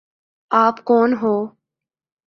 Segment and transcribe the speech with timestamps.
[0.51, 1.33] آپ کون ہو؟